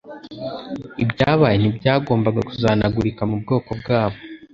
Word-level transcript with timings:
Ibyabaye 1.03 1.55
ntibyagombaga 1.57 2.39
kuzahanagurika 2.49 3.21
mu 3.29 3.35
bwonko 3.41 3.71
bwabo. 3.81 4.17